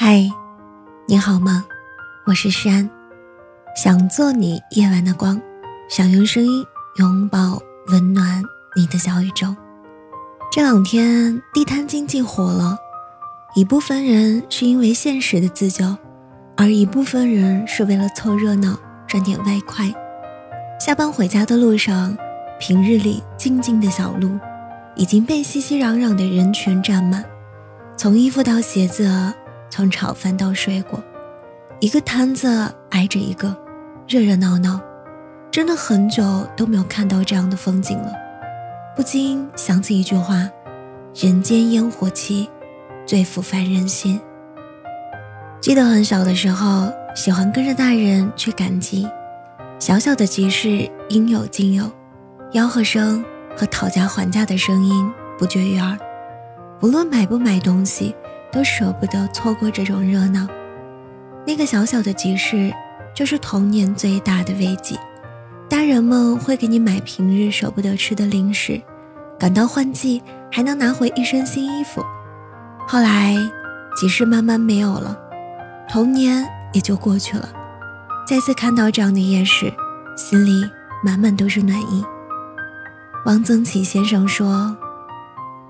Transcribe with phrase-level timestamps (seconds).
[0.00, 0.30] 嗨，
[1.08, 1.64] 你好吗？
[2.24, 2.88] 我是诗安，
[3.74, 5.42] 想做你夜晚的光，
[5.88, 6.64] 想用声音
[6.98, 8.40] 拥抱温暖
[8.76, 9.52] 你的小宇宙。
[10.52, 12.78] 这两天地摊经济火了，
[13.56, 15.96] 一部分人是因为现实的自救，
[16.56, 18.78] 而一部分人是为了凑热闹
[19.08, 19.92] 赚点外快。
[20.78, 22.16] 下班回家的路上，
[22.60, 24.38] 平日里静静的小路
[24.94, 27.24] 已经被熙熙攘攘的人群占满，
[27.96, 29.34] 从衣服到鞋子。
[29.70, 31.02] 从炒饭到水果，
[31.80, 33.54] 一个摊子挨着一个，
[34.08, 34.80] 热热闹闹，
[35.50, 38.12] 真的很久都没有看到这样的风景了。
[38.96, 40.48] 不禁想起一句话
[41.14, 42.48] ：“人间烟火气，
[43.06, 44.20] 最抚凡人心。”
[45.60, 49.08] 记得很小的时候，喜欢跟着大人去赶集，
[49.78, 51.90] 小小的集市应有尽有，
[52.52, 53.24] 吆喝声
[53.56, 55.96] 和讨价还价的声音不绝于耳。
[56.80, 58.14] 不论买不买东西。
[58.50, 60.46] 都舍不得错过这种热闹。
[61.46, 62.72] 那个小小的集市，
[63.14, 64.98] 就是童年最大的慰藉。
[65.68, 68.80] 大人们会给你买平日舍不得吃的零食，
[69.38, 72.04] 赶到换季还能拿回一身新衣服。
[72.86, 73.36] 后来，
[73.96, 75.18] 集市慢慢没有了，
[75.88, 77.48] 童年也就过去了。
[78.26, 79.72] 再次看到这样的夜市，
[80.16, 80.64] 心里
[81.04, 82.04] 满满都是暖意。
[83.26, 84.76] 王曾祺先生说：“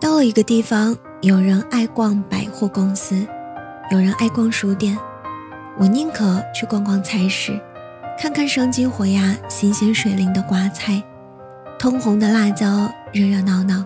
[0.00, 3.26] 到了一个地方。”有人爱逛百或公司，
[3.90, 4.96] 有人爱逛书店，
[5.76, 7.60] 我宁可去逛逛菜市，
[8.18, 11.02] 看看生机活呀、新鲜水灵的瓜菜，
[11.78, 13.84] 通红的辣椒，热热闹闹，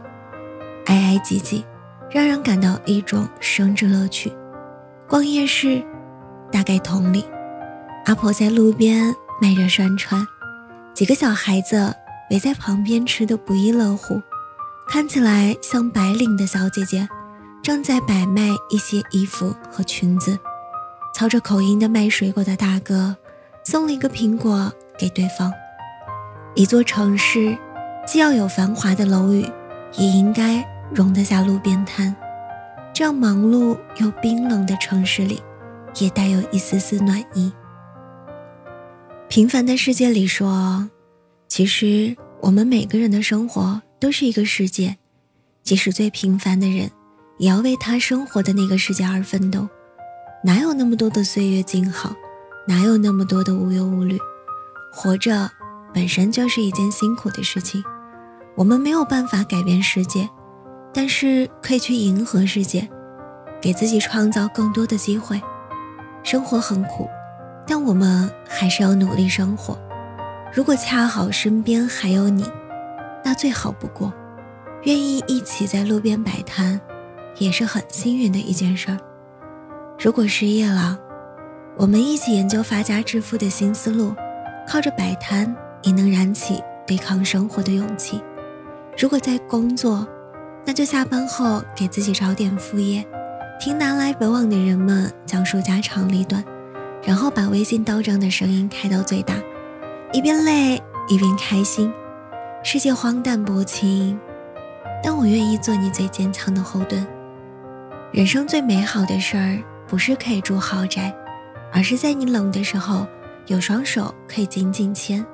[0.86, 1.66] 挨挨挤挤，
[2.12, 4.32] 让人感到一种生之乐趣。
[5.08, 5.84] 逛夜市，
[6.52, 7.24] 大概同理。
[8.04, 9.12] 阿婆在路边
[9.42, 10.24] 卖着涮串，
[10.94, 11.92] 几个小孩子
[12.30, 14.22] 围在旁边吃的不亦乐乎，
[14.88, 17.08] 看起来像白领的小姐姐。
[17.62, 20.38] 正在摆卖一些衣服和裙子，
[21.14, 23.14] 操着口音的卖水果的大哥
[23.64, 25.52] 送了一个苹果给对方。
[26.54, 27.56] 一座城市，
[28.06, 29.46] 既要有繁华的楼宇，
[29.96, 32.14] 也应该容得下路边摊。
[32.94, 35.40] 这样忙碌又冰冷的城市里，
[36.00, 37.52] 也带有一丝丝暖意。
[39.28, 40.88] 平凡的世界里说，
[41.46, 44.96] 其实我们每个人的生活都是一个世界，
[45.62, 46.90] 即使最平凡的人。
[47.40, 49.66] 也要为他生活的那个世界而奋斗，
[50.44, 52.14] 哪有那么多的岁月静好，
[52.66, 54.18] 哪有那么多的无忧无虑？
[54.92, 55.50] 活着
[55.94, 57.82] 本身就是一件辛苦的事情。
[58.56, 60.28] 我们没有办法改变世界，
[60.92, 62.86] 但是可以去迎合世界，
[63.58, 65.40] 给自己创造更多的机会。
[66.22, 67.08] 生活很苦，
[67.66, 69.78] 但我们还是要努力生活。
[70.52, 72.44] 如果恰好身边还有你，
[73.24, 74.12] 那最好不过，
[74.82, 76.78] 愿意一起在路边摆摊。
[77.40, 78.98] 也是很幸运的一件事儿。
[79.98, 80.96] 如果失业了，
[81.76, 84.14] 我们一起研究发家致富的新思路，
[84.68, 85.52] 靠着摆摊
[85.82, 88.22] 也能燃起对抗生活的勇气。
[88.96, 90.06] 如果在工作，
[90.66, 93.04] 那就下班后给自己找点副业，
[93.58, 96.44] 听南来北往的人们讲述家长里短，
[97.02, 99.34] 然后把微信到账的声音开到最大，
[100.12, 101.90] 一边累一边开心。
[102.62, 104.20] 世界荒诞薄情，
[105.02, 107.06] 但我愿意做你最坚强的后盾。
[108.12, 111.14] 人生最美好的事儿，不是可以住豪宅，
[111.72, 113.06] 而是在你冷的时候，
[113.46, 115.24] 有双手可以紧紧牵，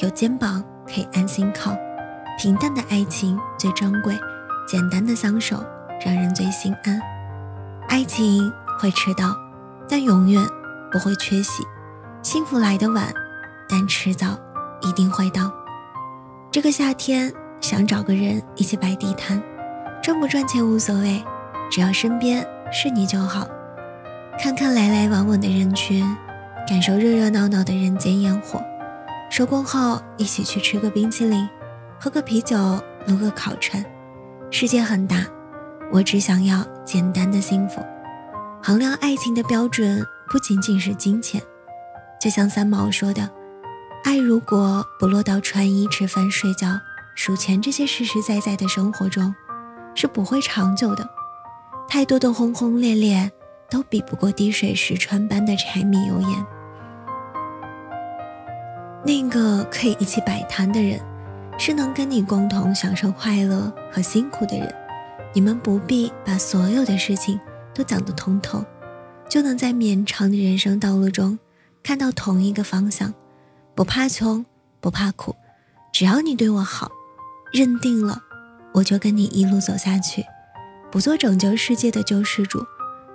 [0.00, 1.74] 有肩膀可以安心靠。
[2.38, 4.14] 平淡的爱情最珍贵，
[4.68, 5.64] 简单的相守
[6.04, 7.00] 让人最心安。
[7.88, 9.34] 爱情会迟到，
[9.88, 10.46] 但永远
[10.92, 11.62] 不会缺席。
[12.20, 13.10] 幸福来得晚，
[13.66, 14.38] 但迟早
[14.82, 15.50] 一定会到。
[16.50, 17.32] 这个夏天
[17.62, 19.42] 想找个人一起摆地摊，
[20.02, 21.24] 赚不赚钱无所谓。
[21.70, 23.46] 只要身边是你就好，
[24.38, 26.04] 看看来来往往的人群，
[26.68, 28.62] 感受热热闹闹的人间烟火。
[29.28, 31.48] 收工后一起去吃个冰淇淋，
[32.00, 32.56] 喝个啤酒，
[33.06, 33.84] 撸个烤串。
[34.50, 35.26] 世界很大，
[35.92, 37.84] 我只想要简单的幸福。
[38.62, 41.42] 衡量爱情的标准不仅仅是金钱，
[42.20, 43.28] 就像三毛说的
[44.04, 46.68] ：“爱如果不落到穿衣、吃饭、睡觉、
[47.16, 49.34] 数钱这些实实在在的生活中，
[49.96, 51.08] 是不会长久的。”
[51.88, 53.30] 太多的轰轰烈烈，
[53.70, 56.46] 都比不过滴水石穿般的柴米油盐。
[59.04, 61.00] 那个可以一起摆摊的人，
[61.58, 64.74] 是能跟你共同享受快乐和辛苦的人。
[65.32, 67.38] 你们不必把所有的事情
[67.72, 68.64] 都讲得通透，
[69.28, 71.38] 就能在绵长的人生道路中
[71.82, 73.14] 看到同一个方向。
[73.74, 74.44] 不怕穷，
[74.80, 75.36] 不怕苦，
[75.92, 76.90] 只要你对我好，
[77.52, 78.22] 认定了，
[78.72, 80.24] 我就跟你一路走下去。
[80.96, 82.64] 不做拯救世界的救世主，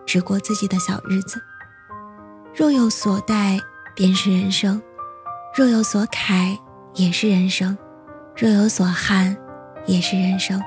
[0.06, 1.42] 只过自己的小日子。
[2.56, 3.60] 若有所待，
[3.96, 4.80] 便是人生；
[5.56, 6.56] 若有所慨，
[6.94, 7.76] 也是人生；
[8.38, 9.36] 若有所憾，
[9.88, 10.62] 也是人生。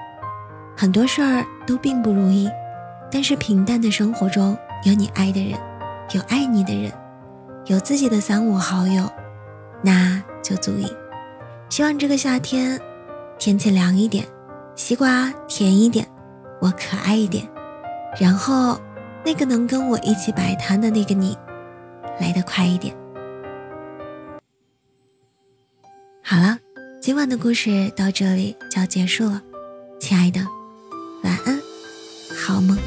[0.77, 2.51] 很多事儿都并不如意，
[3.13, 5.57] 但是平淡的生活中有你爱的人，
[6.15, 6.93] 有爱你的人，
[7.67, 9.09] 有自己的三五好友，
[9.85, 10.93] 那就足以。
[11.69, 12.81] 希望这个夏天
[13.39, 14.27] 天气凉一点，
[14.75, 16.05] 西瓜甜一点，
[16.65, 17.47] 我可爱一点，
[18.19, 18.81] 然后
[19.23, 21.37] 那个能跟我一起摆摊的那个你
[22.19, 22.97] 来得快一点。
[26.23, 26.59] 好了，
[27.03, 29.43] 今晚的故事到这里就要结束了，
[30.01, 30.41] 亲爱的。
[31.23, 31.61] 晚安，
[32.35, 32.79] 好梦。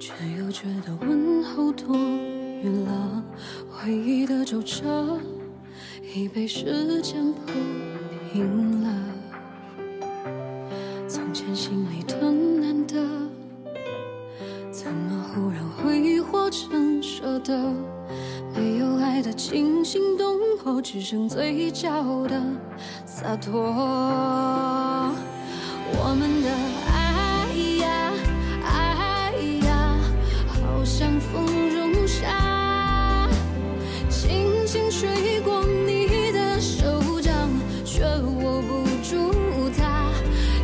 [0.00, 3.22] 却又觉得问候多余了，
[3.70, 5.18] 回忆的皱褶。
[6.12, 7.52] 已被时间铺
[8.32, 8.90] 平了。
[11.06, 12.96] 从前心里的难得，
[14.72, 17.72] 怎么忽然挥霍成舍得？
[18.56, 22.42] 没有爱的惊心动魄，只剩嘴角的
[23.06, 23.52] 洒脱。
[25.92, 26.50] 我们的
[31.00, 33.26] 像风中沙，
[34.10, 37.32] 轻轻吹过你的手掌，
[37.86, 39.32] 却握不住
[39.78, 40.12] 它。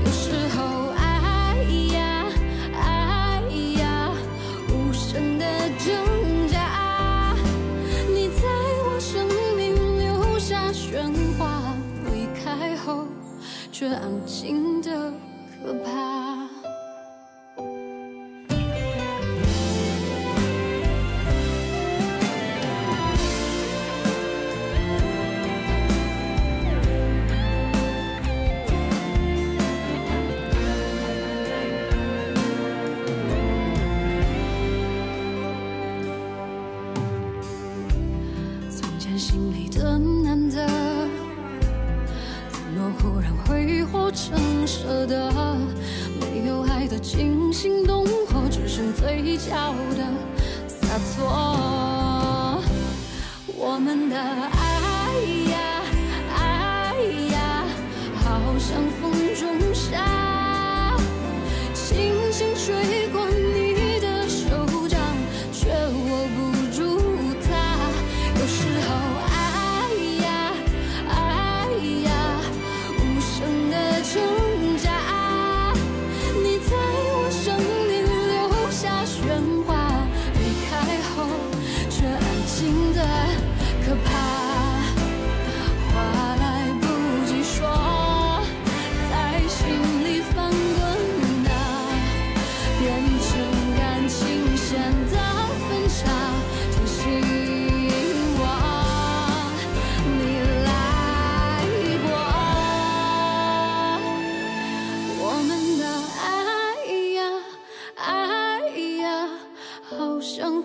[0.04, 1.56] 有时候，哎
[1.94, 2.26] 呀，
[2.74, 3.40] 哎
[3.80, 4.12] 呀，
[4.68, 5.46] 无声的
[5.78, 7.34] 挣扎，
[8.06, 8.42] 你在
[8.84, 11.74] 我生命留下喧哗，
[12.12, 13.06] 离开后
[13.72, 15.10] 却安静的
[15.64, 16.55] 可怕。
[49.36, 50.00] 剩嘴角的
[50.66, 52.62] 洒脱。
[53.58, 55.54] 我们的爱呀
[56.34, 56.94] 爱
[57.32, 57.36] 呀，
[58.24, 58.24] 好
[58.58, 58.68] 像
[59.00, 59.44] 风中
[59.74, 60.96] 沙，
[61.74, 62.95] 轻轻吹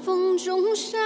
[0.02, 0.32] 风。
[0.44, 0.98] 中沙，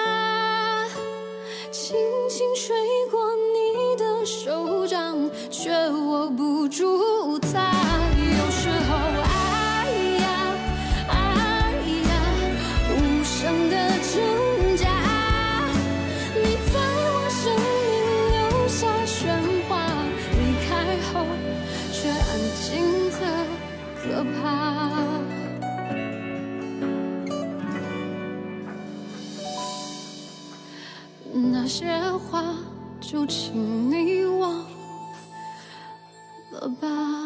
[31.37, 31.85] 那些
[32.31, 32.41] 话，
[33.01, 34.65] 就请你忘
[36.51, 37.24] 了吧。